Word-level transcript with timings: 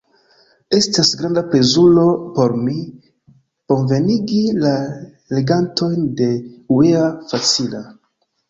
Estas 0.75 1.11
granda 1.19 1.41
plezuro 1.49 2.05
por 2.37 2.55
mi, 2.63 2.73
bonvenigi 3.73 4.41
la 4.65 4.73
legantojn 5.37 6.11
de 6.23 6.31
uea.facila! 6.79 7.85